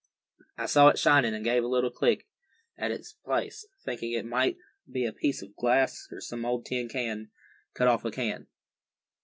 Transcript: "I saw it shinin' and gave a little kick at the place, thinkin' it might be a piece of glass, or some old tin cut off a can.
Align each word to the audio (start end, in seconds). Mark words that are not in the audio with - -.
"I 0.57 0.65
saw 0.65 0.87
it 0.87 0.97
shinin' 0.97 1.35
and 1.35 1.45
gave 1.45 1.63
a 1.63 1.67
little 1.67 1.91
kick 1.91 2.27
at 2.75 2.89
the 2.89 3.05
place, 3.23 3.67
thinkin' 3.85 4.13
it 4.17 4.25
might 4.25 4.57
be 4.89 5.05
a 5.05 5.13
piece 5.13 5.43
of 5.43 5.55
glass, 5.55 6.07
or 6.11 6.19
some 6.19 6.43
old 6.43 6.65
tin 6.65 6.89
cut 7.75 7.87
off 7.87 8.03
a 8.03 8.09
can. 8.09 8.47